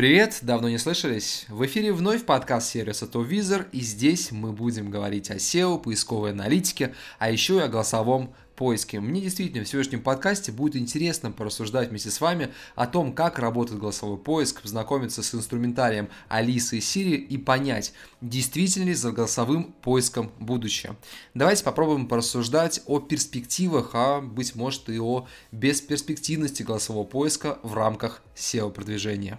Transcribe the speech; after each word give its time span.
Привет, 0.00 0.38
давно 0.40 0.70
не 0.70 0.78
слышались? 0.78 1.44
В 1.50 1.62
эфире 1.66 1.92
вновь 1.92 2.24
подкаст 2.24 2.70
сервиса 2.70 3.04
ToVisor, 3.04 3.66
и 3.70 3.80
здесь 3.80 4.32
мы 4.32 4.50
будем 4.50 4.90
говорить 4.90 5.30
о 5.30 5.34
SEO, 5.34 5.78
поисковой 5.78 6.30
аналитике, 6.30 6.94
а 7.18 7.30
еще 7.30 7.56
и 7.56 7.60
о 7.60 7.68
голосовом 7.68 8.32
поиске. 8.56 8.98
Мне 8.98 9.20
действительно 9.20 9.62
в 9.62 9.68
сегодняшнем 9.68 10.02
подкасте 10.02 10.52
будет 10.52 10.76
интересно 10.76 11.32
порассуждать 11.32 11.90
вместе 11.90 12.10
с 12.10 12.18
вами 12.22 12.48
о 12.76 12.86
том, 12.86 13.12
как 13.12 13.38
работает 13.38 13.78
голосовой 13.78 14.16
поиск, 14.16 14.62
познакомиться 14.62 15.22
с 15.22 15.34
инструментарием 15.34 16.08
Алисы 16.30 16.78
и 16.78 16.80
Сири 16.80 17.16
и 17.16 17.36
понять, 17.36 17.92
действительно 18.22 18.86
ли 18.86 18.94
за 18.94 19.12
голосовым 19.12 19.64
поиском 19.82 20.32
будущее. 20.38 20.96
Давайте 21.34 21.62
попробуем 21.62 22.08
порассуждать 22.08 22.80
о 22.86 23.00
перспективах, 23.00 23.90
а 23.92 24.22
быть 24.22 24.54
может 24.54 24.88
и 24.88 24.98
о 24.98 25.26
бесперспективности 25.52 26.62
голосового 26.62 27.04
поиска 27.04 27.58
в 27.62 27.74
рамках 27.74 28.22
SEO-продвижения. 28.34 29.38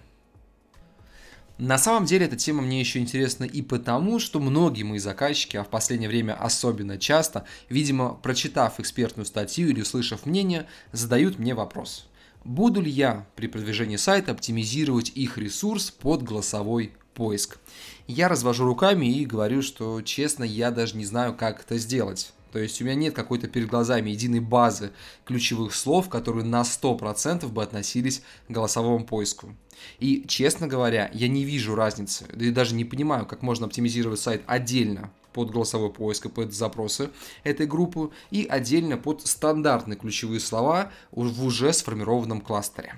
На 1.62 1.78
самом 1.78 2.06
деле 2.06 2.26
эта 2.26 2.36
тема 2.36 2.64
мне 2.64 2.80
еще 2.80 2.98
интересна 2.98 3.44
и 3.44 3.62
потому, 3.62 4.18
что 4.18 4.40
многие 4.40 4.82
мои 4.82 4.98
заказчики, 4.98 5.58
а 5.58 5.64
в 5.64 5.68
последнее 5.68 6.10
время 6.10 6.34
особенно 6.34 6.98
часто, 6.98 7.46
видимо, 7.70 8.16
прочитав 8.16 8.80
экспертную 8.80 9.28
статью 9.28 9.70
или 9.70 9.82
услышав 9.82 10.26
мнение, 10.26 10.66
задают 10.92 11.38
мне 11.38 11.54
вопрос. 11.54 12.08
Буду 12.44 12.82
ли 12.82 12.90
я 12.90 13.28
при 13.36 13.46
продвижении 13.46 13.98
сайта 13.98 14.32
оптимизировать 14.32 15.12
их 15.14 15.38
ресурс 15.38 15.92
под 15.92 16.24
голосовой 16.24 16.94
поиск? 17.14 17.60
Я 18.08 18.28
развожу 18.28 18.66
руками 18.66 19.06
и 19.06 19.24
говорю, 19.24 19.62
что 19.62 20.02
честно, 20.02 20.44
я 20.44 20.72
даже 20.72 20.98
не 20.98 21.06
знаю, 21.06 21.36
как 21.36 21.62
это 21.62 21.78
сделать. 21.78 22.34
То 22.52 22.60
есть 22.60 22.82
у 22.82 22.86
меня 22.86 22.96
нет 22.96 23.14
какой-то 23.14 23.48
перед 23.48 23.70
глазами 23.70 24.10
единой 24.10 24.40
базы 24.40 24.92
ключевых 25.26 25.74
слов, 25.74 26.10
которые 26.10 26.46
на 26.46 26.62
100% 26.62 27.48
бы 27.48 27.64
относились 27.64 28.24
к 28.48 28.52
голосовому 28.52 29.06
поиску. 29.06 29.56
И, 30.00 30.26
честно 30.28 30.68
говоря, 30.68 31.10
я 31.14 31.28
не 31.28 31.44
вижу 31.44 31.76
разницы, 31.76 32.26
да 32.34 32.46
и 32.46 32.52
даже 32.52 32.76
не 32.76 32.86
понимаю, 32.86 33.26
как 33.26 33.42
можно 33.42 33.66
оптимизировать 33.66 34.20
сайт 34.20 34.44
отдельно 34.46 35.12
под 35.34 35.52
голосовой 35.52 35.92
поиск 35.92 36.26
и 36.26 36.30
под 36.30 36.54
запросы 36.54 37.10
этой 37.44 37.66
группы 37.66 38.12
и 38.32 38.46
отдельно 38.46 38.98
под 38.98 39.26
стандартные 39.26 39.98
ключевые 39.98 40.40
слова 40.40 40.92
в 41.12 41.46
уже 41.46 41.72
сформированном 41.74 42.42
кластере. 42.42 42.96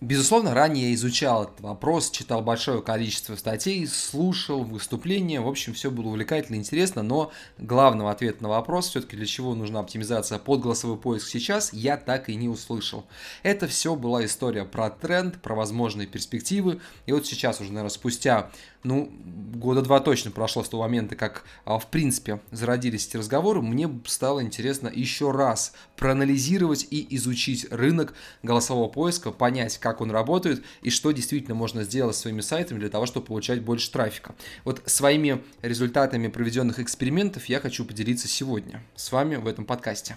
Безусловно, 0.00 0.54
ранее 0.54 0.88
я 0.88 0.94
изучал 0.94 1.44
этот 1.44 1.60
вопрос, 1.60 2.10
читал 2.10 2.40
большое 2.40 2.80
количество 2.80 3.36
статей, 3.36 3.86
слушал 3.86 4.64
выступления, 4.64 5.42
в 5.42 5.48
общем, 5.48 5.74
все 5.74 5.90
было 5.90 6.06
увлекательно, 6.06 6.56
интересно, 6.56 7.02
но 7.02 7.30
главного 7.58 8.10
ответа 8.10 8.42
на 8.42 8.48
вопрос, 8.48 8.88
все-таки 8.88 9.14
для 9.14 9.26
чего 9.26 9.54
нужна 9.54 9.80
оптимизация 9.80 10.38
под 10.38 10.62
голосовой 10.62 10.96
поиск 10.96 11.28
сейчас, 11.28 11.74
я 11.74 11.98
так 11.98 12.30
и 12.30 12.34
не 12.34 12.48
услышал. 12.48 13.04
Это 13.42 13.68
все 13.68 13.94
была 13.94 14.24
история 14.24 14.64
про 14.64 14.88
тренд, 14.88 15.42
про 15.42 15.54
возможные 15.54 16.06
перспективы, 16.06 16.80
и 17.04 17.12
вот 17.12 17.26
сейчас 17.26 17.60
уже, 17.60 17.68
наверное, 17.68 17.90
спустя 17.90 18.50
ну, 18.82 19.12
года 19.54 19.82
два 19.82 20.00
точно 20.00 20.30
прошло 20.30 20.64
с 20.64 20.68
того 20.68 20.84
момента, 20.84 21.14
как, 21.14 21.44
а, 21.66 21.78
в 21.78 21.88
принципе, 21.88 22.40
зародились 22.50 23.06
эти 23.06 23.18
разговоры, 23.18 23.60
мне 23.60 23.90
стало 24.06 24.42
интересно 24.42 24.90
еще 24.92 25.30
раз 25.32 25.74
проанализировать 25.96 26.86
и 26.90 27.06
изучить 27.16 27.66
рынок 27.70 28.14
голосового 28.42 28.88
поиска, 28.88 29.32
понять, 29.32 29.76
как 29.76 29.89
он 30.00 30.10
работает 30.10 30.62
и 30.82 30.90
что 30.90 31.10
действительно 31.12 31.54
можно 31.54 31.84
сделать 31.84 32.16
своими 32.16 32.40
сайтами 32.40 32.78
для 32.78 32.88
того, 32.88 33.06
чтобы 33.06 33.26
получать 33.26 33.62
больше 33.62 33.90
трафика. 33.90 34.34
Вот 34.64 34.82
своими 34.86 35.42
результатами 35.62 36.28
проведенных 36.28 36.78
экспериментов 36.78 37.46
я 37.46 37.60
хочу 37.60 37.84
поделиться 37.84 38.28
сегодня 38.28 38.82
с 38.94 39.10
вами 39.12 39.36
в 39.36 39.46
этом 39.46 39.64
подкасте. 39.64 40.16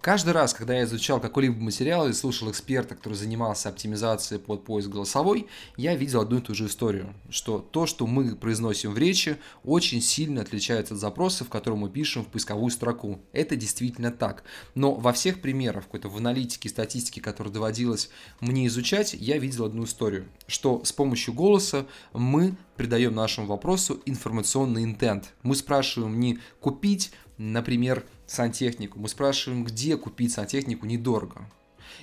Каждый 0.00 0.30
раз, 0.30 0.54
когда 0.54 0.74
я 0.74 0.84
изучал 0.84 1.20
какой-либо 1.20 1.60
материал 1.60 2.08
и 2.08 2.12
слушал 2.12 2.50
эксперта, 2.50 2.94
который 2.94 3.14
занимался 3.14 3.68
оптимизацией 3.68 4.40
под 4.40 4.64
поиск 4.64 4.88
голосовой, 4.88 5.48
я 5.76 5.96
видел 5.96 6.20
одну 6.20 6.38
и 6.38 6.40
ту 6.40 6.54
же 6.54 6.66
историю, 6.66 7.12
что 7.30 7.58
то, 7.58 7.86
что 7.86 8.06
мы 8.06 8.36
произносим 8.36 8.92
в 8.92 8.98
речи, 8.98 9.38
очень 9.64 10.00
сильно 10.00 10.42
отличается 10.42 10.94
от 10.94 11.00
запросов, 11.00 11.48
которые 11.48 11.80
мы 11.80 11.90
пишем 11.90 12.24
в 12.24 12.28
поисковую 12.28 12.70
строку. 12.70 13.20
Это 13.32 13.56
действительно 13.56 14.12
так. 14.12 14.44
Но 14.76 14.94
во 14.94 15.12
всех 15.12 15.40
примерах, 15.40 15.84
какой-то 15.84 16.08
в 16.08 16.16
аналитике, 16.16 16.68
статистике, 16.68 17.20
которая 17.20 17.52
доводилось 17.52 18.08
мне 18.40 18.68
изучать, 18.68 19.14
я 19.14 19.36
видел 19.38 19.64
одну 19.64 19.82
историю, 19.82 20.28
что 20.46 20.84
с 20.84 20.92
помощью 20.92 21.34
голоса 21.34 21.86
мы 22.12 22.56
придаем 22.76 23.16
нашему 23.16 23.48
вопросу 23.48 24.00
информационный 24.06 24.84
интент. 24.84 25.34
Мы 25.42 25.56
спрашиваем 25.56 26.20
не 26.20 26.38
купить, 26.60 27.10
например, 27.38 28.04
сантехнику. 28.26 28.98
Мы 28.98 29.08
спрашиваем, 29.08 29.64
где 29.64 29.96
купить 29.96 30.32
сантехнику 30.32 30.86
недорого. 30.86 31.48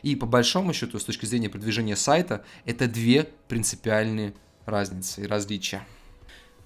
И 0.02 0.16
по 0.16 0.26
большому 0.26 0.74
счету, 0.74 1.00
с 1.00 1.04
точки 1.04 1.26
зрения 1.26 1.50
продвижения 1.50 1.96
сайта, 1.96 2.44
это 2.66 2.88
две 2.88 3.30
принципиальные 3.48 4.34
разницы 4.66 5.22
и 5.22 5.28
различия. 5.28 5.86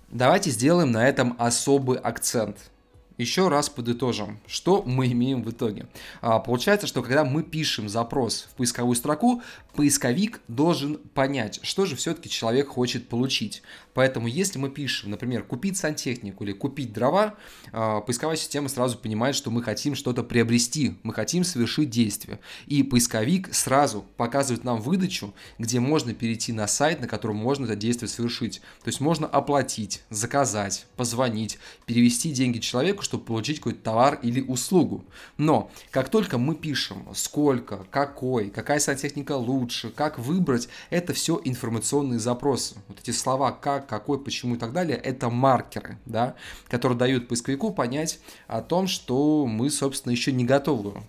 Давайте 0.09 0.49
сделаем 0.49 0.91
на 0.91 1.07
этом 1.07 1.35
особый 1.37 1.97
акцент. 1.97 2.71
Еще 3.17 3.49
раз 3.49 3.69
подытожим, 3.69 4.39
что 4.47 4.81
мы 4.81 5.11
имеем 5.11 5.43
в 5.43 5.51
итоге. 5.51 5.87
А, 6.21 6.39
получается, 6.39 6.87
что 6.87 7.03
когда 7.03 7.25
мы 7.25 7.43
пишем 7.43 7.89
запрос 7.89 8.47
в 8.49 8.55
поисковую 8.55 8.95
строку, 8.95 9.43
поисковик 9.73 10.39
должен 10.47 10.97
понять, 10.97 11.59
что 11.61 11.85
же 11.85 11.97
все-таки 11.97 12.29
человек 12.29 12.69
хочет 12.69 13.09
получить. 13.09 13.61
Поэтому 13.93 14.27
если 14.27 14.59
мы 14.59 14.69
пишем, 14.69 15.11
например, 15.11 15.43
купить 15.43 15.77
сантехнику 15.77 16.43
или 16.43 16.51
купить 16.51 16.93
дрова, 16.93 17.35
а, 17.71 18.01
поисковая 18.01 18.35
система 18.35 18.69
сразу 18.69 18.97
понимает, 18.97 19.35
что 19.35 19.51
мы 19.51 19.63
хотим 19.63 19.95
что-то 19.95 20.23
приобрести, 20.23 20.97
мы 21.03 21.13
хотим 21.13 21.43
совершить 21.43 21.89
действие. 21.89 22.39
И 22.67 22.83
поисковик 22.83 23.53
сразу 23.53 24.05
показывает 24.17 24.63
нам 24.63 24.81
выдачу, 24.81 25.33
где 25.57 25.79
можно 25.79 26.13
перейти 26.13 26.53
на 26.53 26.67
сайт, 26.67 27.01
на 27.01 27.07
котором 27.07 27.35
можно 27.35 27.65
это 27.65 27.75
действие 27.75 28.09
совершить. 28.09 28.61
То 28.83 28.87
есть 28.87 28.99
можно 28.99 29.27
оплатить, 29.27 30.03
заказать, 30.09 30.85
позвонить, 30.95 31.59
перевести 31.85 32.31
деньги 32.31 32.59
человеку, 32.59 33.03
чтобы 33.03 33.25
получить 33.25 33.57
какой-то 33.57 33.81
товар 33.81 34.19
или 34.21 34.41
услугу. 34.41 35.05
Но 35.37 35.71
как 35.91 36.09
только 36.09 36.37
мы 36.37 36.55
пишем 36.55 37.07
сколько, 37.13 37.85
какой, 37.91 38.49
какая 38.49 38.79
сантехника 38.79 39.33
лучше, 39.33 39.89
как 39.89 40.19
выбрать, 40.19 40.69
это 40.89 41.13
все 41.13 41.41
информационные 41.43 42.19
запросы. 42.19 42.75
Вот 42.87 42.99
эти 42.99 43.11
слова 43.11 43.51
как, 43.51 43.87
какой, 43.89 44.23
почему 44.23 44.55
и 44.55 44.57
так 44.57 44.71
далее, 44.71 44.97
это 44.97 45.29
маркеры, 45.29 45.97
да, 46.05 46.35
которые 46.67 46.97
дают 46.97 47.27
поисковику 47.27 47.71
понять 47.71 48.19
о 48.47 48.61
том, 48.61 48.87
что 48.87 49.45
мы, 49.45 49.69
собственно, 49.69 50.11
еще 50.11 50.31
не 50.31 50.45
готовы 50.45 51.03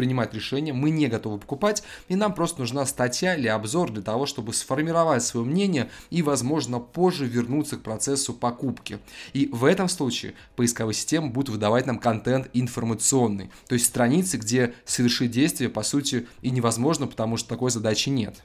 принимать 0.00 0.32
решение, 0.32 0.72
мы 0.72 0.88
не 0.88 1.08
готовы 1.08 1.38
покупать, 1.38 1.82
и 2.08 2.16
нам 2.16 2.34
просто 2.34 2.60
нужна 2.60 2.86
статья 2.86 3.34
или 3.34 3.48
обзор 3.48 3.90
для 3.90 4.02
того, 4.02 4.24
чтобы 4.24 4.54
сформировать 4.54 5.22
свое 5.22 5.44
мнение 5.44 5.90
и, 6.08 6.22
возможно, 6.22 6.78
позже 6.78 7.26
вернуться 7.26 7.76
к 7.76 7.82
процессу 7.82 8.32
покупки. 8.32 8.98
И 9.34 9.50
в 9.52 9.64
этом 9.64 9.90
случае 9.90 10.32
поисковые 10.56 10.94
системы 10.94 11.28
будут 11.28 11.50
выдавать 11.50 11.86
нам 11.86 11.98
контент 11.98 12.48
информационный, 12.54 13.50
то 13.66 13.74
есть 13.74 13.86
страницы, 13.86 14.38
где 14.38 14.74
совершить 14.86 15.32
действие, 15.32 15.68
по 15.68 15.82
сути, 15.82 16.26
и 16.40 16.50
невозможно, 16.50 17.06
потому 17.06 17.36
что 17.36 17.48
такой 17.48 17.70
задачи 17.70 18.08
нет. 18.08 18.42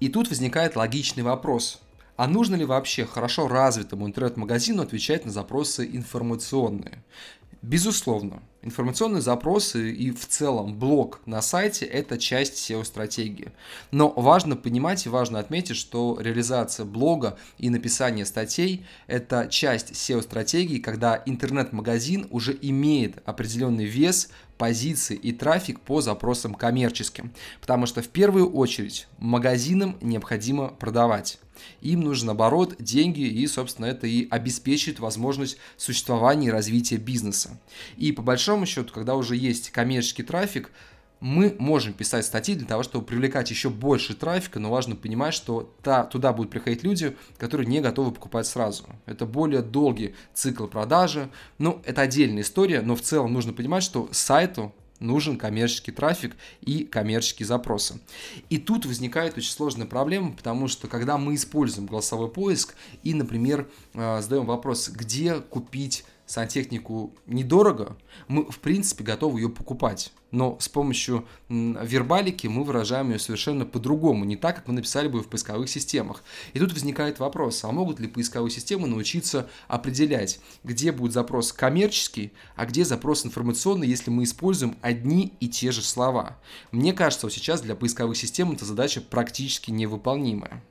И 0.00 0.08
тут 0.08 0.28
возникает 0.28 0.76
логичный 0.76 1.22
вопрос. 1.22 1.80
А 2.16 2.28
нужно 2.28 2.54
ли 2.54 2.64
вообще 2.64 3.04
хорошо 3.06 3.48
развитому 3.48 4.06
интернет-магазину 4.06 4.82
отвечать 4.82 5.24
на 5.24 5.32
запросы 5.32 5.84
информационные? 5.92 7.02
Безусловно, 7.60 8.42
информационные 8.64 9.20
запросы 9.20 9.92
и 9.92 10.10
в 10.10 10.26
целом 10.26 10.76
блог 10.76 11.20
на 11.26 11.42
сайте– 11.42 11.84
это 11.86 12.18
часть 12.18 12.54
SEO-стратегии. 12.54 13.52
Но 13.90 14.10
важно 14.10 14.56
понимать 14.56 15.06
и 15.06 15.10
важно 15.10 15.38
отметить, 15.38 15.76
что 15.76 16.18
реализация 16.20 16.84
блога 16.84 17.38
и 17.58 17.70
написание 17.70 18.24
статей– 18.24 18.84
это 19.06 19.48
часть 19.48 19.92
SEO-стратегии, 19.92 20.78
когда 20.78 21.22
интернет-магазин 21.26 22.26
уже 22.30 22.58
имеет 22.60 23.22
определенный 23.26 23.84
вес, 23.84 24.30
позиции 24.56 25.16
и 25.16 25.32
трафик 25.32 25.80
по 25.80 26.00
запросам 26.00 26.54
коммерческим. 26.54 27.32
Потому 27.60 27.86
что 27.86 28.02
в 28.02 28.08
первую 28.08 28.50
очередь 28.52 29.08
магазинам 29.18 29.96
необходимо 30.00 30.68
продавать. 30.68 31.38
Им 31.80 32.00
нужен 32.00 32.30
оборот, 32.30 32.76
деньги 32.78 33.20
и, 33.20 33.46
собственно, 33.46 33.86
это 33.86 34.06
и 34.06 34.28
обеспечит 34.28 34.98
возможность 34.98 35.56
существования 35.76 36.48
и 36.48 36.50
развития 36.50 36.96
бизнеса. 36.96 37.60
И 37.96 38.12
по 38.12 38.22
большому 38.22 38.53
счету, 38.66 38.92
когда 38.92 39.14
уже 39.14 39.36
есть 39.36 39.70
коммерческий 39.70 40.22
трафик, 40.22 40.70
мы 41.20 41.56
можем 41.58 41.94
писать 41.94 42.26
статьи 42.26 42.54
для 42.54 42.66
того, 42.66 42.82
чтобы 42.82 43.06
привлекать 43.06 43.50
еще 43.50 43.70
больше 43.70 44.14
трафика, 44.14 44.58
но 44.58 44.70
важно 44.70 44.94
понимать, 44.94 45.32
что 45.32 45.72
та, 45.82 46.04
туда 46.04 46.32
будут 46.32 46.50
приходить 46.50 46.82
люди, 46.82 47.16
которые 47.38 47.66
не 47.66 47.80
готовы 47.80 48.12
покупать 48.12 48.46
сразу. 48.46 48.84
Это 49.06 49.24
более 49.24 49.62
долгий 49.62 50.14
цикл 50.34 50.66
продажи. 50.66 51.30
Ну, 51.56 51.80
это 51.84 52.02
отдельная 52.02 52.42
история, 52.42 52.82
но 52.82 52.94
в 52.94 53.00
целом 53.00 53.32
нужно 53.32 53.54
понимать, 53.54 53.82
что 53.82 54.08
сайту 54.12 54.74
нужен 55.00 55.38
коммерческий 55.38 55.92
трафик 55.92 56.36
и 56.60 56.84
коммерческие 56.84 57.46
запросы. 57.46 58.00
И 58.50 58.58
тут 58.58 58.86
возникает 58.86 59.36
очень 59.38 59.50
сложная 59.50 59.86
проблема, 59.86 60.32
потому 60.32 60.68
что 60.68 60.88
когда 60.88 61.18
мы 61.18 61.34
используем 61.34 61.86
голосовой 61.86 62.30
поиск 62.30 62.74
и, 63.02 63.14
например, 63.14 63.68
э, 63.94 64.20
задаем 64.20 64.46
вопрос, 64.46 64.88
где 64.88 65.36
купить 65.36 66.04
сантехнику 66.26 67.14
недорого, 67.26 67.96
мы, 68.28 68.50
в 68.50 68.58
принципе, 68.58 69.04
готовы 69.04 69.40
ее 69.40 69.48
покупать. 69.48 70.12
Но 70.30 70.58
с 70.58 70.68
помощью 70.68 71.28
вербалики 71.48 72.48
мы 72.48 72.64
выражаем 72.64 73.10
ее 73.10 73.20
совершенно 73.20 73.64
по-другому, 73.64 74.24
не 74.24 74.36
так, 74.36 74.56
как 74.56 74.66
мы 74.66 74.74
написали 74.74 75.06
бы 75.06 75.22
в 75.22 75.28
поисковых 75.28 75.68
системах. 75.70 76.24
И 76.54 76.58
тут 76.58 76.72
возникает 76.72 77.20
вопрос, 77.20 77.62
а 77.62 77.70
могут 77.70 78.00
ли 78.00 78.08
поисковые 78.08 78.50
системы 78.50 78.88
научиться 78.88 79.48
определять, 79.68 80.40
где 80.64 80.90
будет 80.90 81.12
запрос 81.12 81.52
коммерческий, 81.52 82.32
а 82.56 82.66
где 82.66 82.84
запрос 82.84 83.24
информационный, 83.24 83.86
если 83.86 84.10
мы 84.10 84.24
используем 84.24 84.76
одни 84.80 85.34
и 85.38 85.48
те 85.48 85.70
же 85.70 85.82
слова? 85.82 86.36
Мне 86.72 86.92
кажется, 86.92 87.26
вот 87.26 87.32
сейчас 87.32 87.60
для 87.60 87.76
поисковых 87.76 88.16
систем 88.16 88.50
эта 88.50 88.64
задача 88.64 89.00
практически 89.00 89.70
невыполнимая. 89.70 90.64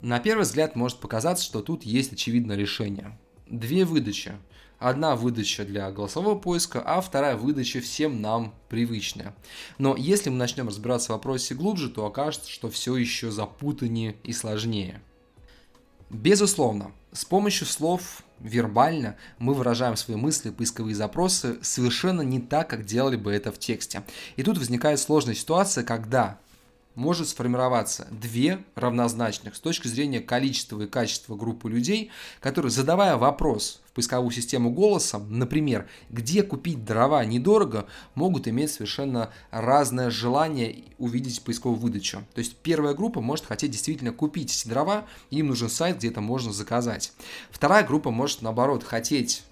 На 0.00 0.18
первый 0.18 0.42
взгляд 0.42 0.74
может 0.74 0.98
показаться, 0.98 1.44
что 1.44 1.62
тут 1.62 1.84
есть 1.84 2.12
очевидное 2.12 2.56
решение. 2.56 3.16
Две 3.52 3.84
выдачи. 3.84 4.32
Одна 4.78 5.14
выдача 5.14 5.66
для 5.66 5.90
голосового 5.92 6.38
поиска, 6.38 6.82
а 6.84 7.02
вторая 7.02 7.36
выдача 7.36 7.82
всем 7.82 8.22
нам 8.22 8.54
привычная. 8.70 9.34
Но 9.76 9.94
если 9.94 10.30
мы 10.30 10.36
начнем 10.36 10.68
разбираться 10.68 11.08
в 11.08 11.16
вопросе 11.16 11.54
глубже, 11.54 11.90
то 11.90 12.06
окажется, 12.06 12.48
что 12.48 12.70
все 12.70 12.96
еще 12.96 13.30
запутаннее 13.30 14.16
и 14.24 14.32
сложнее. 14.32 15.02
Безусловно, 16.08 16.92
с 17.12 17.26
помощью 17.26 17.66
слов 17.66 18.22
вербально 18.40 19.16
мы 19.38 19.52
выражаем 19.52 19.98
свои 19.98 20.16
мысли, 20.16 20.48
поисковые 20.48 20.94
запросы 20.94 21.58
совершенно 21.60 22.22
не 22.22 22.40
так, 22.40 22.70
как 22.70 22.86
делали 22.86 23.16
бы 23.16 23.32
это 23.32 23.52
в 23.52 23.58
тексте. 23.58 24.02
И 24.36 24.42
тут 24.42 24.56
возникает 24.56 24.98
сложная 24.98 25.34
ситуация, 25.34 25.84
когда 25.84 26.38
может 26.94 27.28
сформироваться 27.28 28.06
две 28.10 28.62
равнозначных 28.74 29.56
с 29.56 29.60
точки 29.60 29.88
зрения 29.88 30.20
количества 30.20 30.80
и 30.82 30.86
качества 30.86 31.36
группы 31.36 31.70
людей, 31.70 32.10
которые, 32.40 32.70
задавая 32.70 33.16
вопрос 33.16 33.80
в 33.86 33.92
поисковую 33.92 34.30
систему 34.30 34.70
голосом, 34.70 35.38
например, 35.38 35.88
где 36.10 36.42
купить 36.42 36.84
дрова 36.84 37.24
недорого, 37.24 37.86
могут 38.14 38.48
иметь 38.48 38.70
совершенно 38.70 39.30
разное 39.50 40.10
желание 40.10 40.84
увидеть 40.98 41.42
поисковую 41.42 41.78
выдачу. 41.78 42.24
То 42.34 42.38
есть 42.38 42.56
первая 42.56 42.94
группа 42.94 43.20
может 43.20 43.46
хотеть 43.46 43.70
действительно 43.70 44.12
купить 44.12 44.54
эти 44.54 44.68
дрова, 44.68 45.06
и 45.30 45.38
им 45.38 45.48
нужен 45.48 45.68
сайт, 45.68 45.98
где 45.98 46.08
это 46.08 46.20
можно 46.20 46.52
заказать. 46.52 47.12
Вторая 47.50 47.84
группа 47.84 48.10
может, 48.10 48.42
наоборот, 48.42 48.84
хотеть 48.84 49.44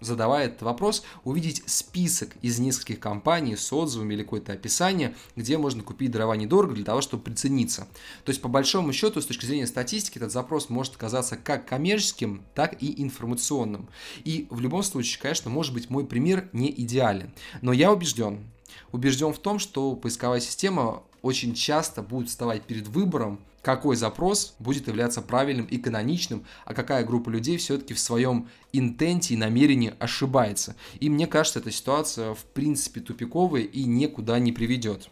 задавая 0.00 0.46
этот 0.46 0.62
вопрос, 0.62 1.02
увидеть 1.24 1.62
список 1.66 2.30
из 2.42 2.58
нескольких 2.58 3.00
компаний 3.00 3.56
с 3.56 3.72
отзывами 3.72 4.14
или 4.14 4.22
какое-то 4.22 4.52
описание, 4.52 5.14
где 5.36 5.58
можно 5.58 5.82
купить 5.82 6.10
дрова 6.10 6.36
недорого 6.36 6.74
для 6.74 6.84
того, 6.84 7.00
чтобы 7.00 7.22
прицениться. 7.22 7.86
То 8.24 8.30
есть, 8.30 8.40
по 8.40 8.48
большому 8.48 8.92
счету, 8.92 9.20
с 9.20 9.26
точки 9.26 9.46
зрения 9.46 9.66
статистики, 9.66 10.18
этот 10.18 10.32
запрос 10.32 10.68
может 10.68 10.96
оказаться 10.96 11.36
как 11.36 11.66
коммерческим, 11.66 12.44
так 12.54 12.82
и 12.82 13.02
информационным. 13.02 13.88
И 14.24 14.46
в 14.50 14.60
любом 14.60 14.82
случае, 14.82 15.20
конечно, 15.20 15.50
может 15.50 15.74
быть, 15.74 15.90
мой 15.90 16.06
пример 16.06 16.48
не 16.52 16.70
идеален. 16.70 17.32
Но 17.62 17.72
я 17.72 17.92
убежден, 17.92 18.50
убежден 18.92 19.32
в 19.32 19.38
том, 19.38 19.58
что 19.58 19.94
поисковая 19.96 20.40
система 20.40 21.02
очень 21.22 21.54
часто 21.54 22.02
будет 22.02 22.28
вставать 22.28 22.62
перед 22.62 22.88
выбором, 22.88 23.40
какой 23.62 23.96
запрос 23.96 24.54
будет 24.58 24.88
являться 24.88 25.20
правильным 25.22 25.66
и 25.66 25.78
каноничным, 25.78 26.44
а 26.64 26.74
какая 26.74 27.04
группа 27.04 27.28
людей 27.28 27.56
все-таки 27.58 27.94
в 27.94 28.00
своем 28.00 28.48
интенте 28.72 29.34
и 29.34 29.36
намерении 29.36 29.94
ошибается. 29.98 30.76
И 30.98 31.10
мне 31.10 31.26
кажется, 31.26 31.58
эта 31.58 31.70
ситуация 31.70 32.34
в 32.34 32.44
принципе 32.44 33.00
тупиковая 33.00 33.62
и 33.62 33.84
никуда 33.84 34.38
не 34.38 34.52
приведет. 34.52 35.10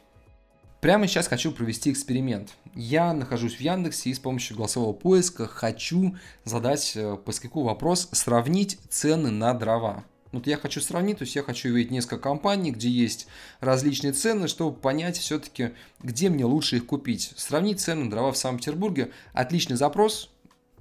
Прямо 0.81 1.09
сейчас 1.09 1.27
хочу 1.27 1.51
провести 1.51 1.91
эксперимент. 1.91 2.55
Я 2.75 3.13
нахожусь 3.13 3.57
в 3.57 3.61
Яндексе 3.61 4.11
и 4.11 4.15
с 4.15 4.21
помощью 4.21 4.57
голосового 4.57 4.93
поиска 4.93 5.49
хочу 5.49 6.17
задать 6.45 6.93
э, 6.95 7.17
поисковику 7.17 7.65
вопрос 7.65 8.09
«Сравнить 8.13 8.79
цены 8.89 9.31
на 9.31 9.55
дрова». 9.55 10.05
Вот 10.33 10.47
я 10.47 10.59
хочу 10.59 10.81
сравнить, 10.81 11.19
то 11.19 11.25
есть 11.25 11.37
я 11.37 11.43
хочу 11.43 11.71
увидеть 11.71 11.91
несколько 11.91 12.19
компаний, 12.19 12.71
где 12.71 12.89
есть 12.89 13.29
различные 13.61 14.13
цены, 14.13 14.47
чтобы 14.47 14.77
понять 14.77 15.17
все-таки, 15.17 15.71
где 16.01 16.29
мне 16.29 16.45
лучше 16.45 16.77
их 16.77 16.87
купить. 16.87 17.33
Сравнить 17.37 17.81
цены 17.81 18.05
на 18.05 18.11
дрова 18.11 18.33
в 18.33 18.37
Санкт-Петербурге. 18.37 19.11
Отличный 19.33 19.77
запрос. 19.77 20.31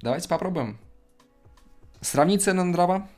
Давайте 0.02 0.28
попробуем. 0.28 0.78
Сравнить 2.02 2.44
цены 2.44 2.64
на 2.64 2.74
дрова. 2.74 3.10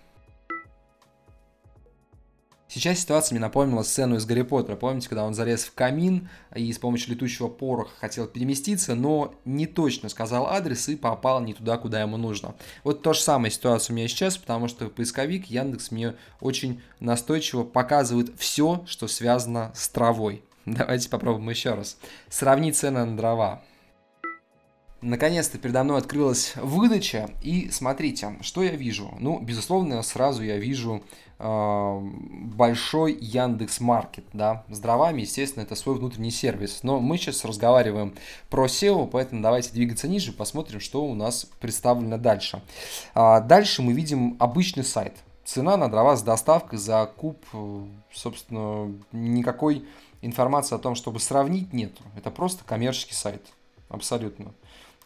Сейчас 2.69 2.99
ситуация 2.99 3.33
мне 3.33 3.41
напомнила 3.41 3.81
сцену 3.81 4.17
из 4.17 4.27
Гарри 4.27 4.43
Поттера. 4.43 4.75
Помните, 4.75 5.09
когда 5.09 5.25
он 5.25 5.33
залез 5.33 5.63
в 5.63 5.73
камин 5.73 6.29
и 6.55 6.71
с 6.71 6.77
помощью 6.77 7.15
летучего 7.15 7.47
пороха 7.47 7.89
хотел 7.99 8.27
переместиться, 8.27 8.93
но 8.93 9.33
не 9.43 9.65
точно 9.65 10.07
сказал 10.07 10.45
адрес 10.45 10.87
и 10.87 10.95
попал 10.95 11.41
не 11.41 11.55
туда, 11.55 11.79
куда 11.79 11.99
ему 11.99 12.17
нужно. 12.17 12.53
Вот 12.83 13.01
то 13.01 13.13
же 13.13 13.21
самая 13.21 13.49
ситуация 13.49 13.91
у 13.91 13.97
меня 13.97 14.07
сейчас, 14.07 14.37
потому 14.37 14.67
что 14.67 14.87
поисковик 14.87 15.47
Яндекс 15.47 15.89
мне 15.89 16.13
очень 16.41 16.79
настойчиво 16.99 17.63
показывает 17.63 18.31
все, 18.37 18.83
что 18.85 19.07
связано 19.07 19.71
с 19.73 19.89
травой. 19.89 20.43
Давайте 20.67 21.09
попробуем 21.09 21.49
еще 21.49 21.73
раз. 21.73 21.97
Сравнить 22.29 22.77
цены 22.77 23.03
на 23.03 23.17
дрова. 23.17 23.63
Наконец-то 25.01 25.57
передо 25.57 25.83
мной 25.85 25.97
открылась 25.99 26.53
выдача, 26.57 27.29
и 27.41 27.69
смотрите, 27.71 28.35
что 28.41 28.63
я 28.63 28.71
вижу. 28.71 29.13
Ну, 29.19 29.39
безусловно, 29.39 30.01
сразу 30.03 30.43
я 30.43 30.57
вижу 30.57 31.01
э, 31.37 31.99
большой 32.01 33.13
Яндекс 33.13 33.79
Маркет, 33.79 34.25
да, 34.33 34.65
с 34.67 34.77
дровами, 34.79 35.21
естественно, 35.21 35.63
это 35.63 35.75
свой 35.75 35.95
внутренний 35.95 36.31
сервис. 36.31 36.79
Но 36.83 36.99
мы 36.99 37.17
сейчас 37.17 37.45
разговариваем 37.45 38.13
про 38.49 38.65
SEO, 38.65 39.07
поэтому 39.07 39.41
давайте 39.41 39.71
двигаться 39.71 40.09
ниже, 40.09 40.33
посмотрим, 40.33 40.81
что 40.81 41.05
у 41.05 41.15
нас 41.15 41.45
представлено 41.61 42.17
дальше. 42.17 42.61
А 43.15 43.39
дальше 43.39 43.81
мы 43.81 43.93
видим 43.93 44.35
обычный 44.37 44.83
сайт. 44.83 45.13
Цена 45.45 45.77
на 45.77 45.89
дрова 45.89 46.17
с 46.17 46.23
доставкой 46.23 46.77
за 46.77 47.05
куб, 47.05 47.45
собственно, 48.11 48.93
никакой 49.13 49.85
информации 50.21 50.75
о 50.75 50.79
том, 50.79 50.95
чтобы 50.95 51.21
сравнить, 51.21 51.71
нет. 51.71 51.93
Это 52.17 52.31
просто 52.31 52.65
коммерческий 52.65 53.15
сайт, 53.15 53.41
абсолютно 53.87 54.51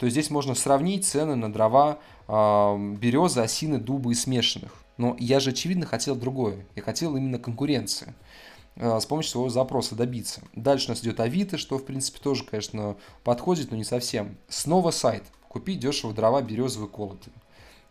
то 0.04 0.10
здесь 0.10 0.30
можно 0.30 0.54
сравнить 0.54 1.06
цены 1.06 1.36
на 1.38 1.50
дрова 1.50 1.98
э, 2.28 2.94
березы, 3.00 3.40
осины, 3.40 3.78
дубы 3.78 4.12
и 4.12 4.16
смешанных. 4.16 4.74
Но 4.98 5.16
я 5.18 5.40
же, 5.40 5.52
очевидно, 5.52 5.86
хотел 5.86 6.18
другое. 6.18 6.66
Я 6.76 6.82
хотел 6.82 7.16
именно 7.16 7.40
конкуренции 7.40 8.14
э, 8.76 9.00
с 9.00 9.06
помощью 9.06 9.32
своего 9.32 9.50
запроса 9.50 9.96
добиться. 9.96 10.42
Дальше 10.58 10.88
у 10.88 10.90
нас 10.90 11.02
идет 11.04 11.22
Авито, 11.22 11.58
что, 11.58 11.78
в 11.78 11.86
принципе, 11.86 12.20
тоже, 12.22 12.44
конечно, 12.44 12.98
подходит, 13.24 13.72
но 13.72 13.78
не 13.78 13.86
совсем. 13.86 14.36
Снова 14.50 14.92
сайт. 14.92 15.24
Купить 15.48 15.80
дешево 15.80 16.14
дрова 16.14 16.42
березовые 16.42 16.90
колоты. 16.90 17.32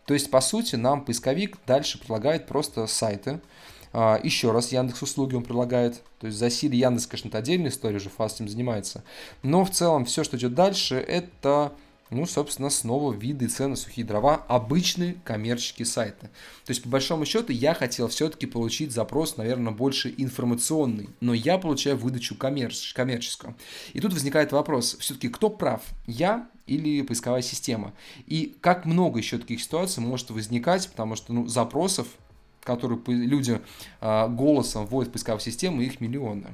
То 0.05 0.13
есть, 0.13 0.29
по 0.29 0.39
сути, 0.39 0.75
нам 0.75 1.03
поисковик 1.03 1.57
дальше 1.65 1.97
предлагает 1.97 2.45
просто 2.45 2.85
сайты. 2.85 3.41
А, 3.91 4.19
еще 4.21 4.51
раз 4.51 4.71
Яндекс 4.71 5.01
услуги 5.01 5.33
он 5.33 5.41
предлагает. 5.41 6.03
То 6.19 6.27
есть, 6.27 6.37
засилие 6.37 6.81
Яндекс, 6.81 7.07
конечно, 7.07 7.29
это 7.29 7.39
отдельная 7.39 7.71
история, 7.71 7.97
уже 7.97 8.09
фаст 8.09 8.35
этим 8.35 8.49
занимается. 8.49 9.03
Но 9.41 9.65
в 9.65 9.71
целом 9.71 10.05
все, 10.05 10.23
что 10.23 10.37
идет 10.37 10.53
дальше, 10.53 10.97
это 10.97 11.73
ну, 12.13 12.25
собственно, 12.25 12.69
снова 12.69 13.13
виды 13.13 13.47
цены 13.47 13.75
сухие 13.75 14.05
дрова, 14.05 14.43
обычные 14.47 15.15
коммерческие 15.23 15.85
сайты. 15.85 16.27
То 16.65 16.71
есть, 16.71 16.83
по 16.83 16.89
большому 16.89 17.25
счету, 17.25 17.51
я 17.51 17.73
хотел 17.73 18.07
все-таки 18.07 18.45
получить 18.45 18.91
запрос, 18.91 19.37
наверное, 19.37 19.73
больше 19.73 20.13
информационный, 20.17 21.09
но 21.19 21.33
я 21.33 21.57
получаю 21.57 21.97
выдачу 21.97 22.35
коммерч- 22.35 22.93
коммерческую. 22.93 23.55
И 23.93 23.99
тут 23.99 24.13
возникает 24.13 24.51
вопрос, 24.51 24.97
все-таки 24.99 25.29
кто 25.29 25.49
прав, 25.49 25.81
я 26.07 26.49
или 26.67 27.01
поисковая 27.01 27.41
система? 27.41 27.93
И 28.25 28.55
как 28.61 28.85
много 28.85 29.19
еще 29.19 29.37
таких 29.37 29.61
ситуаций 29.61 30.01
может 30.01 30.29
возникать, 30.29 30.89
потому 30.89 31.15
что 31.15 31.33
ну, 31.33 31.47
запросов, 31.47 32.07
которые 32.63 33.01
люди 33.07 33.59
э, 33.99 34.27
голосом 34.29 34.85
вводят 34.85 35.09
в 35.09 35.13
поисковую 35.13 35.41
систему, 35.41 35.81
их 35.81 35.99
миллионы. 35.99 36.53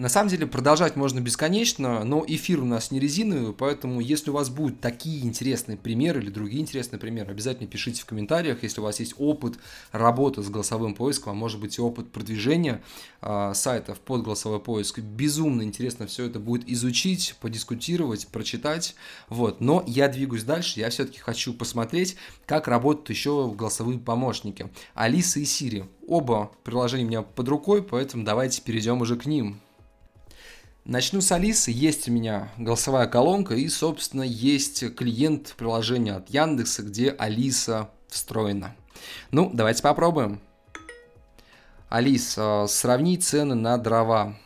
На 0.00 0.08
самом 0.08 0.30
деле 0.30 0.46
продолжать 0.46 0.96
можно 0.96 1.20
бесконечно, 1.20 2.04
но 2.04 2.24
эфир 2.26 2.62
у 2.62 2.64
нас 2.64 2.90
не 2.90 2.98
резиновый, 2.98 3.52
поэтому 3.52 4.00
если 4.00 4.30
у 4.30 4.32
вас 4.32 4.48
будут 4.48 4.80
такие 4.80 5.22
интересные 5.26 5.76
примеры 5.76 6.22
или 6.22 6.30
другие 6.30 6.62
интересные 6.62 6.98
примеры, 6.98 7.32
обязательно 7.32 7.68
пишите 7.68 8.00
в 8.00 8.06
комментариях. 8.06 8.62
Если 8.62 8.80
у 8.80 8.84
вас 8.84 8.98
есть 8.98 9.12
опыт 9.18 9.58
работы 9.92 10.42
с 10.42 10.48
голосовым 10.48 10.94
поиском, 10.94 11.32
а 11.32 11.34
может 11.34 11.60
быть 11.60 11.76
и 11.76 11.82
опыт 11.82 12.10
продвижения 12.12 12.82
э, 13.20 13.52
сайтов 13.54 14.00
под 14.00 14.22
голосовой 14.22 14.58
поиск, 14.60 15.00
безумно 15.00 15.60
интересно 15.60 16.06
все 16.06 16.24
это 16.24 16.40
будет 16.40 16.66
изучить, 16.66 17.34
подискутировать, 17.38 18.26
прочитать. 18.28 18.94
Вот. 19.28 19.60
Но 19.60 19.84
я 19.86 20.08
двигаюсь 20.08 20.44
дальше, 20.44 20.80
я 20.80 20.88
все-таки 20.88 21.18
хочу 21.18 21.52
посмотреть, 21.52 22.16
как 22.46 22.68
работают 22.68 23.10
еще 23.10 23.52
голосовые 23.54 23.98
помощники. 23.98 24.70
Алиса 24.94 25.40
и 25.40 25.44
Сири. 25.44 25.84
Оба 26.08 26.52
приложения 26.64 27.04
у 27.04 27.08
меня 27.08 27.20
под 27.20 27.46
рукой, 27.48 27.82
поэтому 27.82 28.24
давайте 28.24 28.62
перейдем 28.62 29.02
уже 29.02 29.16
к 29.16 29.26
ним. 29.26 29.60
Начну 30.84 31.20
с 31.20 31.30
Алисы. 31.30 31.70
Есть 31.70 32.08
у 32.08 32.12
меня 32.12 32.50
голосовая 32.56 33.06
колонка 33.06 33.54
и, 33.54 33.68
собственно, 33.68 34.22
есть 34.22 34.94
клиент 34.96 35.54
приложения 35.56 36.14
от 36.14 36.30
Яндекса, 36.30 36.82
где 36.82 37.10
Алиса 37.10 37.90
встроена. 38.08 38.74
Ну, 39.30 39.50
давайте 39.52 39.82
попробуем. 39.82 40.40
Алиса, 41.88 42.66
сравни 42.68 43.18
цены 43.18 43.54
на 43.54 43.76
дрова. 43.76 44.38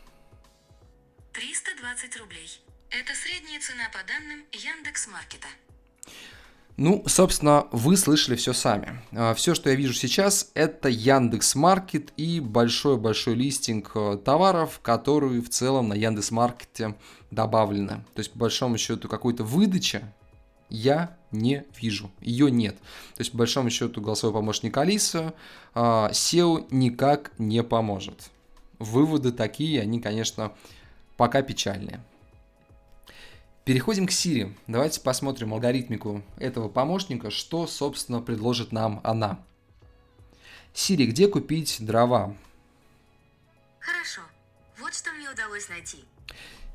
320 1.32 2.16
рублей. 2.18 2.60
Это 2.90 3.12
средняя 3.14 3.60
цена 3.60 3.88
по 3.92 4.06
данным 4.06 4.44
Яндекс 4.52 5.08
Маркета. 5.08 5.48
Ну, 6.76 7.04
собственно, 7.06 7.68
вы 7.70 7.96
слышали 7.96 8.34
все 8.34 8.52
сами. 8.52 9.00
А, 9.12 9.34
все, 9.34 9.54
что 9.54 9.70
я 9.70 9.76
вижу 9.76 9.94
сейчас, 9.94 10.50
это 10.54 10.88
Яндекс 10.88 11.54
Маркет 11.54 12.12
и 12.16 12.40
большой-большой 12.40 13.34
листинг 13.34 13.92
э, 13.94 14.18
товаров, 14.24 14.80
которые 14.82 15.40
в 15.40 15.48
целом 15.50 15.88
на 15.88 15.94
Яндекс 15.94 16.32
Маркете 16.32 16.96
добавлены. 17.30 18.04
То 18.14 18.18
есть, 18.18 18.32
по 18.32 18.40
большому 18.40 18.76
счету, 18.76 19.08
какой-то 19.08 19.44
выдачи 19.44 20.02
я 20.68 21.16
не 21.30 21.64
вижу. 21.80 22.10
Ее 22.20 22.50
нет. 22.50 22.76
То 23.14 23.20
есть, 23.20 23.30
по 23.30 23.38
большому 23.38 23.70
счету, 23.70 24.00
голосовой 24.00 24.34
помощник 24.34 24.76
Алиса 24.76 25.32
а, 25.74 26.10
SEO 26.10 26.66
никак 26.70 27.30
не 27.38 27.62
поможет. 27.62 28.30
Выводы 28.80 29.30
такие, 29.30 29.80
они, 29.80 30.00
конечно, 30.00 30.52
пока 31.16 31.42
печальные. 31.42 32.00
Переходим 33.64 34.06
к 34.06 34.10
Siri. 34.10 34.52
Давайте 34.66 35.00
посмотрим 35.00 35.54
алгоритмику 35.54 36.22
этого 36.36 36.68
помощника, 36.68 37.30
что, 37.30 37.66
собственно, 37.66 38.20
предложит 38.20 38.72
нам 38.72 39.00
она. 39.04 39.40
Siri, 40.74 41.06
где 41.06 41.28
купить 41.28 41.78
дрова? 41.80 42.36
Хорошо. 43.78 44.20
Вот 44.78 44.92
что 44.92 45.10
мне 45.12 45.30
удалось 45.30 45.70
найти. 45.70 46.04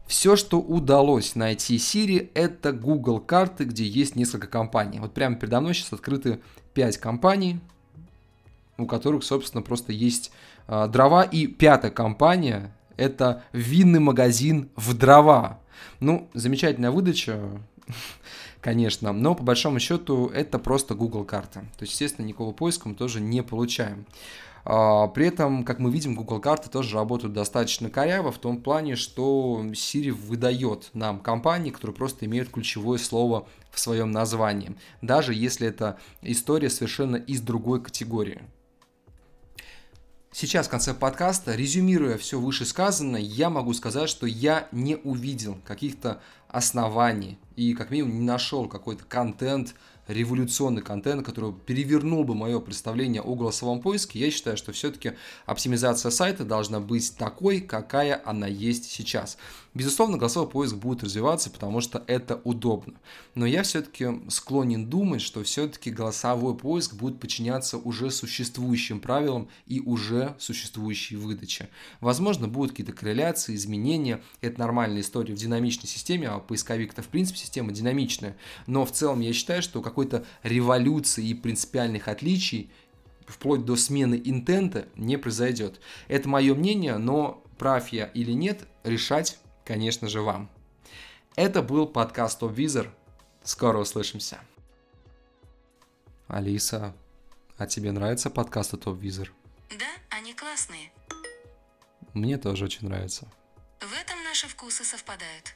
Все, 0.08 0.36
что 0.36 0.60
удалось 0.60 1.36
найти 1.36 1.77
Siri, 1.77 2.31
это 2.34 2.72
Google 2.72 3.19
карты, 3.19 3.65
где 3.65 3.86
есть 3.86 4.15
несколько 4.15 4.48
компаний. 4.48 5.00
Вот 5.00 5.13
прямо 5.13 5.36
передо 5.36 5.62
мной 5.62 5.75
сейчас 5.75 5.93
открыты 5.93 6.41
5 6.74 6.98
компаний, 6.98 7.60
у 8.79 8.88
которых, 8.88 9.24
собственно, 9.24 9.62
просто 9.62 9.91
есть 9.91 10.31
э, 10.67 10.88
дрова. 10.88 11.22
И 11.22 11.46
пятая 11.46 11.91
компания– 11.91 12.75
это 12.99 13.43
винный 13.53 13.99
магазин 13.99 14.69
в 14.75 14.93
дрова. 14.93 15.59
Ну, 15.99 16.29
замечательная 16.33 16.91
выдача, 16.91 17.39
конечно, 18.61 19.13
но 19.13 19.35
по 19.35 19.43
большому 19.43 19.79
счету 19.79 20.27
это 20.27 20.59
просто 20.59 20.95
Google 20.95 21.23
карта. 21.23 21.61
То 21.77 21.83
есть, 21.83 21.93
естественно, 21.93 22.25
никакого 22.25 22.51
поиска 22.51 22.89
мы 22.89 22.95
тоже 22.95 23.21
не 23.21 23.41
получаем. 23.41 24.05
А, 24.65 25.07
при 25.07 25.27
этом, 25.27 25.63
как 25.63 25.79
мы 25.79 25.91
видим, 25.91 26.15
Google 26.15 26.39
карты 26.39 26.69
тоже 26.69 26.95
работают 26.95 27.33
достаточно 27.33 27.89
коряво 27.89 28.31
в 28.31 28.37
том 28.37 28.61
плане, 28.61 28.95
что 28.95 29.63
Siri 29.71 30.11
выдает 30.11 30.89
нам 30.93 31.19
компании, 31.19 31.71
которые 31.71 31.95
просто 31.95 32.25
имеют 32.25 32.49
ключевое 32.49 32.97
слово 32.97 33.47
в 33.71 33.79
своем 33.79 34.11
названии, 34.11 34.75
даже 35.01 35.33
если 35.33 35.67
это 35.67 35.97
история 36.21 36.69
совершенно 36.69 37.15
из 37.15 37.41
другой 37.41 37.81
категории. 37.81 38.41
Сейчас 40.31 40.67
в 40.67 40.69
конце 40.69 40.93
подкаста, 40.93 41.55
резюмируя 41.55 42.15
все 42.19 42.39
вышесказанное, 42.39 43.19
я 43.19 43.50
могу 43.50 43.74
сказать, 43.74 44.09
что 44.09 44.27
я 44.27 44.67
не 44.71 44.95
увидел 44.95 45.57
каких-то 45.65 46.21
оснований 46.48 47.39
и 47.55 47.74
как 47.74 47.89
минимум 47.89 48.19
не 48.19 48.25
нашел 48.25 48.67
какой-то 48.67 49.03
контент, 49.05 49.74
революционный 50.07 50.83
контент, 50.83 51.25
который 51.25 51.53
перевернул 51.53 52.24
бы 52.24 52.36
мое 52.36 52.59
представление 52.59 53.24
о 53.24 53.36
голосовом 53.36 53.81
поиске, 53.81 54.19
я 54.19 54.29
считаю, 54.29 54.55
что 54.55 54.71
все-таки 54.71 55.13
оптимизация 55.48 56.12
сайта 56.12 56.45
должна 56.45 56.79
быть 56.79 57.15
такой, 57.17 57.59
какая 57.59 58.21
она 58.24 58.48
есть 58.48 58.86
сейчас. 58.86 59.38
Безусловно, 59.75 60.17
голосовой 60.17 60.49
поиск 60.49 60.75
будет 60.75 61.03
развиваться, 61.03 61.51
потому 61.51 61.79
что 61.79 62.03
это 62.07 62.41
удобно. 62.43 62.95
Но 63.35 63.45
я 63.45 63.61
все-таки 63.61 64.07
склонен 64.29 64.89
думать, 64.89 65.21
что 65.21 65.43
все-таки 65.43 65.91
голосовой 65.91 66.57
поиск 66.57 66.95
будет 66.95 67.19
подчиняться 67.19 67.77
уже 67.77 68.09
существующим 68.09 68.99
правилам 68.99 69.47
и 69.67 69.79
уже 69.79 70.35
существующей 70.39 71.17
выдаче. 71.17 71.69
Возможно, 72.01 72.47
будут 72.47 72.71
какие-то 72.71 72.93
корреляции, 72.93 73.53
изменения. 73.53 74.21
Это 74.41 74.59
нормальная 74.59 75.01
история 75.01 75.35
в 75.35 75.38
динамичной 75.38 75.88
системе, 75.88 76.29
а 76.29 76.39
поисковик 76.39 76.93
это 76.93 77.03
в 77.03 77.07
принципе 77.07 77.38
система 77.38 77.71
динамичная. 77.71 78.35
Но 78.65 78.85
в 78.85 78.91
целом 78.91 79.19
я 79.19 79.33
считаю, 79.33 79.61
что 79.61 79.83
какой-то 79.83 80.25
революции 80.41 81.27
и 81.27 81.35
принципиальных 81.35 82.07
отличий 82.07 82.71
вплоть 83.27 83.65
до 83.65 83.75
смены 83.75 84.19
интента 84.25 84.88
не 84.95 85.17
произойдет. 85.17 85.79
Это 86.07 86.27
мое 86.27 86.55
мнение, 86.55 86.97
но 86.97 87.43
прав 87.59 87.89
я 87.89 88.05
или 88.05 88.31
нет, 88.31 88.67
решать 88.83 89.38
конечно 89.69 90.09
же, 90.09 90.21
вам. 90.21 90.49
Это 91.35 91.61
был 91.61 91.85
подкаст 91.85 92.39
Топ 92.39 92.51
Визор. 92.51 92.91
Скоро 93.43 93.77
услышимся. 93.77 94.39
Алиса, 96.27 96.95
а 97.55 97.67
тебе 97.67 97.91
нравится 97.91 98.31
подкасты 98.31 98.77
Топ 98.77 98.97
Визор? 98.97 99.31
Да, 99.69 99.85
они 100.09 100.33
классные. 100.33 100.91
Мне 102.15 102.39
тоже 102.39 102.65
очень 102.65 102.88
нравится. 102.88 103.27
В 103.79 103.93
этом 103.93 104.23
наши 104.23 104.47
вкусы 104.47 104.83
совпадают. 104.83 105.53